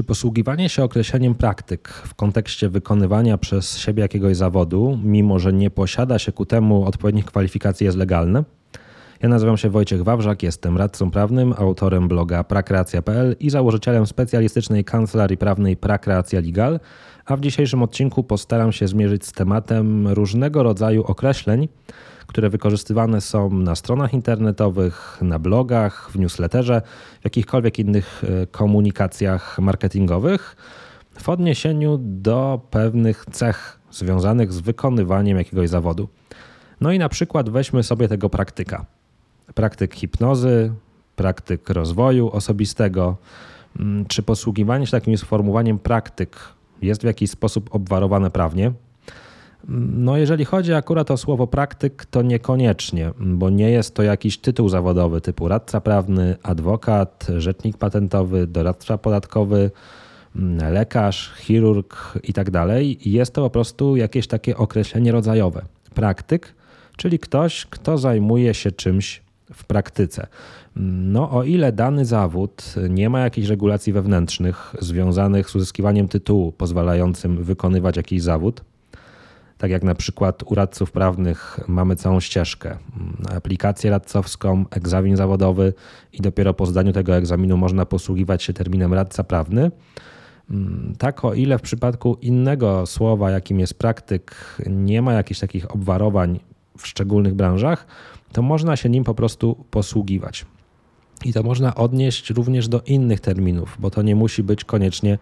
[0.00, 5.70] Czy posługiwanie się określeniem praktyk w kontekście wykonywania przez siebie jakiegoś zawodu, mimo że nie
[5.70, 8.44] posiada się ku temu odpowiednich kwalifikacji, jest legalne?
[9.22, 15.36] Ja nazywam się Wojciech Wawrzak, jestem radcą prawnym, autorem bloga prakreacja.pl i założycielem specjalistycznej kancelarii
[15.36, 16.80] prawnej Prakreacja Legal,
[17.24, 21.68] a w dzisiejszym odcinku postaram się zmierzyć z tematem różnego rodzaju określeń,
[22.26, 26.82] które wykorzystywane są na stronach internetowych, na blogach, w newsletterze,
[27.20, 30.56] w jakichkolwiek innych e, komunikacjach marketingowych
[31.18, 36.08] w odniesieniu do pewnych cech związanych z wykonywaniem jakiegoś zawodu.
[36.80, 38.99] No i na przykład weźmy sobie tego praktyka.
[39.54, 40.72] Praktyk hipnozy,
[41.16, 43.16] praktyk rozwoju osobistego.
[43.78, 46.36] Mm, czy posługiwanie się takim sformułowaniem praktyk
[46.82, 48.72] jest w jakiś sposób obwarowane prawnie?
[49.68, 54.68] No, jeżeli chodzi akurat o słowo praktyk, to niekoniecznie, bo nie jest to jakiś tytuł
[54.68, 59.70] zawodowy typu radca prawny, adwokat, rzecznik patentowy, doradca podatkowy,
[60.36, 62.48] mm, lekarz, chirurg i tak.
[63.04, 65.62] Jest to po prostu jakieś takie określenie rodzajowe.
[65.94, 66.54] Praktyk,
[66.96, 70.26] czyli ktoś, kto zajmuje się czymś w praktyce.
[70.76, 77.44] No, o ile dany zawód nie ma jakichś regulacji wewnętrznych związanych z uzyskiwaniem tytułu pozwalającym
[77.44, 78.64] wykonywać jakiś zawód,
[79.58, 82.78] tak jak na przykład u radców prawnych mamy całą ścieżkę,
[83.36, 85.72] aplikację radcowską, egzamin zawodowy
[86.12, 89.70] i dopiero po zdaniu tego egzaminu można posługiwać się terminem radca prawny.
[90.98, 94.34] Tak, o ile w przypadku innego słowa, jakim jest praktyk,
[94.66, 96.40] nie ma jakichś takich obwarowań
[96.80, 97.86] w szczególnych branżach,
[98.32, 100.46] to można się nim po prostu posługiwać.
[101.24, 105.18] I to można odnieść również do innych terminów, bo to nie musi być koniecznie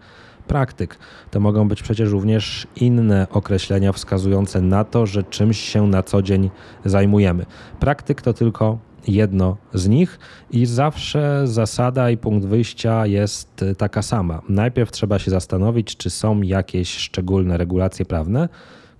[0.47, 0.97] praktyk.
[1.31, 6.21] To mogą być przecież również inne określenia wskazujące na to, że czymś się na co
[6.21, 6.49] dzień
[6.85, 7.45] zajmujemy.
[7.79, 10.19] Praktyk to tylko jedno z nich
[10.51, 14.41] i zawsze zasada i punkt wyjścia jest taka sama.
[14.49, 18.49] Najpierw trzeba się zastanowić, czy są jakieś szczególne regulacje prawne,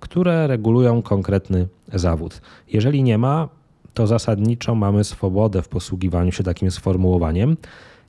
[0.00, 2.40] które regulują konkretny zawód.
[2.72, 3.48] Jeżeli nie ma,
[3.94, 7.56] to zasadniczo mamy swobodę w posługiwaniu się takim sformułowaniem.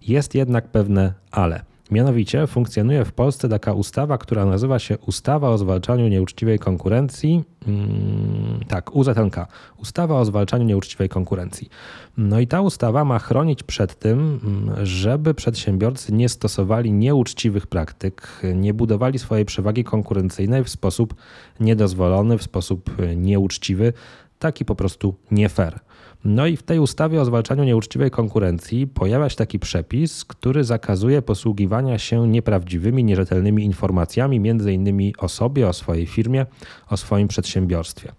[0.01, 1.70] Jest jednak pewne ale.
[1.91, 7.43] Mianowicie funkcjonuje w Polsce taka ustawa, która nazywa się Ustawa o zwalczaniu nieuczciwej konkurencji.
[7.65, 9.35] Hmm, tak, UZNK.
[9.77, 11.69] Ustawa o zwalczaniu nieuczciwej konkurencji.
[12.17, 18.41] No i ta ustawa ma chronić przed tym, mm, żeby przedsiębiorcy nie stosowali nieuczciwych praktyk,
[18.55, 21.15] nie budowali swojej przewagi konkurencyjnej w sposób
[21.59, 23.93] niedozwolony, w sposób nieuczciwy,
[24.39, 25.79] taki po prostu nie fair.
[26.25, 31.21] No i w tej ustawie o zwalczaniu nieuczciwej konkurencji pojawia się taki przepis, który zakazuje
[31.21, 36.45] posługiwania się nieprawdziwymi, nierzetelnymi informacjami, między innymi o sobie, o swojej firmie,
[36.89, 38.11] o swoim przedsiębiorstwie.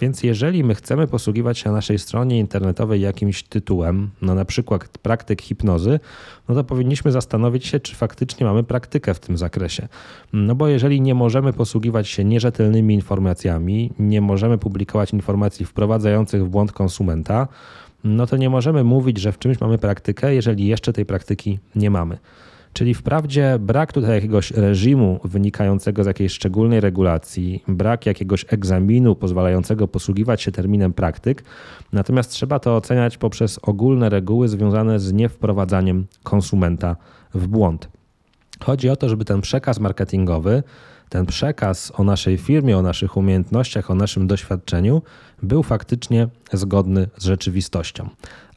[0.00, 4.98] Więc jeżeli my chcemy posługiwać się na naszej stronie internetowej jakimś tytułem, no na przykład
[4.98, 6.00] praktyk hipnozy,
[6.48, 9.88] no to powinniśmy zastanowić się, czy faktycznie mamy praktykę w tym zakresie.
[10.32, 16.48] No bo jeżeli nie możemy posługiwać się nierzetelnymi informacjami, nie możemy publikować informacji wprowadzających w
[16.48, 17.48] błąd konsumenta,
[18.04, 21.90] no to nie możemy mówić, że w czymś mamy praktykę, jeżeli jeszcze tej praktyki nie
[21.90, 22.18] mamy.
[22.74, 29.88] Czyli wprawdzie brak tutaj jakiegoś reżimu wynikającego z jakiejś szczególnej regulacji, brak jakiegoś egzaminu pozwalającego
[29.88, 31.44] posługiwać się terminem praktyk,
[31.92, 36.96] natomiast trzeba to oceniać poprzez ogólne reguły związane z niewprowadzaniem konsumenta
[37.34, 37.88] w błąd.
[38.60, 40.62] Chodzi o to, żeby ten przekaz marketingowy,
[41.14, 45.02] ten przekaz o naszej firmie, o naszych umiejętnościach, o naszym doświadczeniu
[45.42, 48.08] był faktycznie zgodny z rzeczywistością.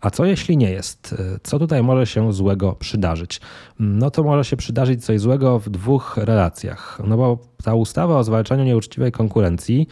[0.01, 1.16] A co jeśli nie jest?
[1.44, 3.41] Co tutaj może się złego przydarzyć?
[3.79, 7.01] No to może się przydarzyć coś złego w dwóch relacjach.
[7.07, 9.88] No bo ta ustawa o zwalczaniu nieuczciwej konkurencji,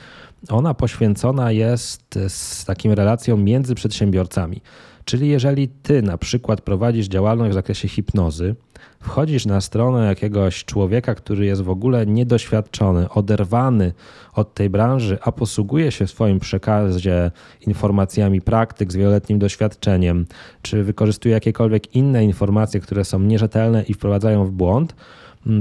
[0.49, 4.61] ona poświęcona jest z takim relacją między przedsiębiorcami.
[5.05, 8.55] Czyli jeżeli ty na przykład prowadzisz działalność w zakresie hipnozy,
[8.99, 13.93] wchodzisz na stronę jakiegoś człowieka, który jest w ogóle niedoświadczony, oderwany
[14.33, 17.31] od tej branży, a posługuje się w swoim przekazie
[17.67, 20.25] informacjami praktyk z wieloletnim doświadczeniem,
[20.61, 24.95] czy wykorzystuje jakiekolwiek inne informacje, które są nierzetelne i wprowadzają w błąd,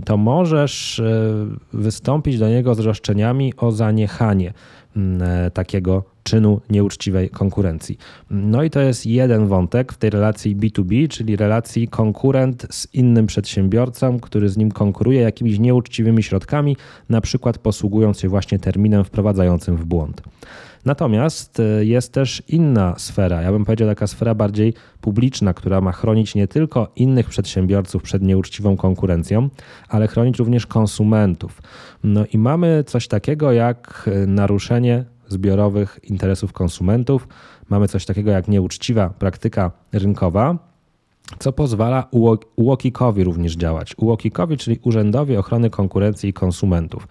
[0.05, 1.33] to możesz e,
[1.73, 4.53] wystąpić do niego z roszczeniami o zaniechanie
[4.97, 7.99] e, takiego czynu nieuczciwej konkurencji.
[8.31, 13.27] No i to jest jeden wątek w tej relacji B2B, czyli relacji konkurent z innym
[13.27, 16.77] przedsiębiorcą, który z nim konkuruje jakimiś nieuczciwymi środkami,
[17.09, 20.23] na przykład posługując się właśnie terminem wprowadzającym w błąd.
[20.85, 25.93] Natomiast e, jest też inna sfera, ja bym powiedział taka sfera bardziej publiczna, która ma
[25.93, 29.49] chronić nie tylko innych przedsiębiorców przed nieuczciwą konkurencją,
[29.89, 31.63] ale chronić również konsumentów.
[32.05, 37.29] No i mamy coś takiego jak e, naruszenie zbiorowych interesów konsumentów.
[37.69, 40.74] Mamy coś takiego jak nieuczciwa praktyka rynkowa.
[41.39, 42.09] Co pozwala
[42.57, 43.95] UOKiK-owi również działać.
[43.97, 47.09] UOKiK-owi, czyli Urzędowi Ochrony Konkurencji i Konsumentów.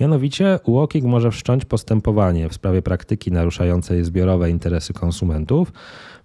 [0.00, 5.72] Mianowicie UOKiK może wszcząć postępowanie w sprawie praktyki naruszającej zbiorowe interesy konsumentów,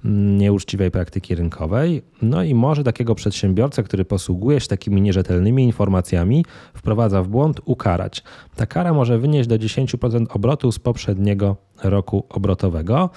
[0.05, 6.45] mm, nieuczciwej praktyki rynkowej, no i może takiego przedsiębiorcę, który posługuje się takimi nierzetelnymi informacjami,
[6.73, 8.23] wprowadza w błąd, ukarać.
[8.55, 13.09] Ta kara może wynieść do 10% obrotu z poprzedniego roku obrotowego.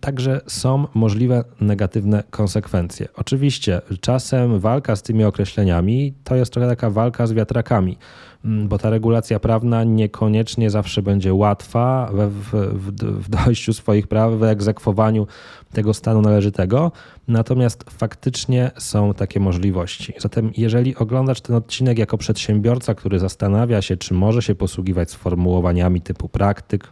[0.00, 3.08] Także są możliwe negatywne konsekwencje.
[3.16, 7.98] Oczywiście, czasem walka z tymi określeniami to jest trochę taka walka z wiatrakami,
[8.44, 12.90] mm, bo ta regulacja prawna niekoniecznie zawsze będzie łatwa w, w,
[13.24, 15.26] w dojściu swoich praw, w egzekwowaniu
[15.72, 16.92] tego stanu należytego,
[17.28, 20.12] natomiast faktycznie są takie możliwości.
[20.18, 26.00] Zatem, jeżeli oglądasz ten odcinek jako przedsiębiorca, który zastanawia się, czy może się posługiwać sformułowaniami
[26.00, 26.90] typu praktyk,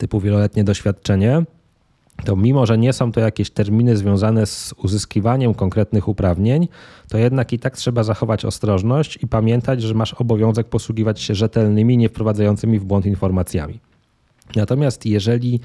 [0.00, 1.42] typu wieloletnie doświadczenie,
[2.24, 6.68] to mimo, że nie są to jakieś terminy związane z uzyskiwaniem konkretnych uprawnień,
[7.08, 11.96] to jednak i tak trzeba zachować ostrożność i pamiętać, że masz obowiązek posługiwać się rzetelnymi,
[11.96, 13.80] nie wprowadzającymi w błąd informacjami.
[14.56, 15.60] Natomiast jeżeli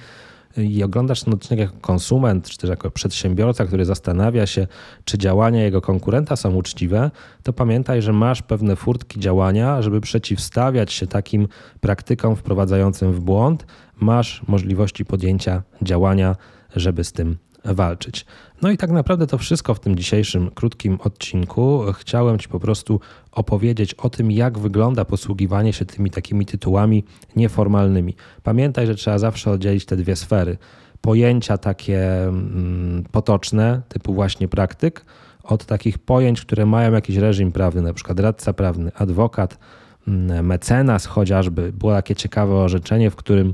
[0.57, 4.67] i oglądasz ten odcinek jako konsument, czy też jako przedsiębiorca, który zastanawia się,
[5.05, 7.11] czy działania jego konkurenta są uczciwe,
[7.43, 11.47] to pamiętaj, że masz pewne furtki działania, żeby przeciwstawiać się takim
[11.81, 13.65] praktykom wprowadzającym w błąd.
[13.99, 16.35] Masz możliwości podjęcia działania,
[16.75, 17.37] żeby z tym
[17.73, 18.25] walczyć.
[18.61, 21.83] No i tak naprawdę to wszystko w tym dzisiejszym krótkim odcinku.
[21.93, 22.99] Chciałem Ci po prostu
[23.31, 27.03] opowiedzieć o tym, jak wygląda posługiwanie się tymi takimi tytułami
[27.35, 28.15] nieformalnymi.
[28.43, 30.57] Pamiętaj, że trzeba zawsze oddzielić te dwie sfery.
[31.01, 35.05] Pojęcia takie mm, potoczne, typu właśnie praktyk,
[35.43, 39.59] od takich pojęć, które mają jakiś reżim prawny, na przykład radca prawny, adwokat,
[40.43, 41.73] mecenas chociażby.
[41.73, 43.53] Było takie ciekawe orzeczenie, w którym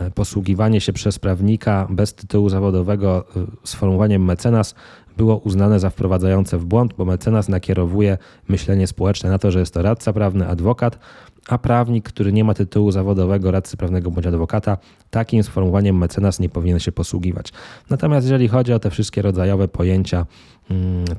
[0.00, 4.74] E, posługiwanie się przez prawnika bez tytułu zawodowego e, sformułowaniem mecenas
[5.16, 9.74] było uznane za wprowadzające w błąd, bo mecenas nakierowuje myślenie społeczne na to, że jest
[9.74, 10.98] to radca prawny, adwokat,
[11.48, 14.78] a prawnik, który nie ma tytułu zawodowego radcy prawnego bądź adwokata,
[15.10, 17.52] takim sformułowaniem mecenas nie powinien się posługiwać.
[17.90, 20.26] Natomiast jeżeli chodzi o te wszystkie rodzajowe pojęcia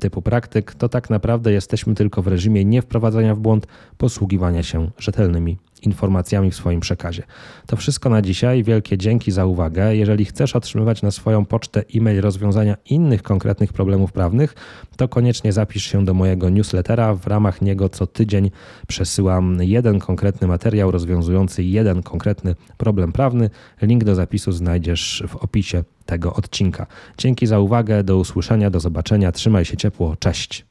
[0.00, 3.66] typu praktyk, to tak naprawdę jesteśmy tylko w reżimie nie wprowadzania w błąd,
[3.98, 7.22] posługiwania się rzetelnymi informacjami w swoim przekazie.
[7.66, 8.64] To wszystko na dzisiaj.
[8.64, 9.96] Wielkie dzięki za uwagę.
[9.96, 14.54] Jeżeli chcesz otrzymywać na swoją pocztę e-mail rozwiązania innych konkretnych problemów prawnych,
[14.96, 17.14] to koniecznie zapisz się do mojego newslettera.
[17.14, 18.50] W ramach niego co tydzień
[18.86, 23.50] przesyłam jeden konkretny materiał rozwiązujący jeden konkretny problem prawny.
[23.82, 26.86] Link do zapisu znajdziesz w opisie tego odcinka.
[27.18, 29.32] Dzięki za uwagę, do usłyszenia, do zobaczenia.
[29.32, 30.16] Trzymaj się ciepło.
[30.16, 30.67] Cześć.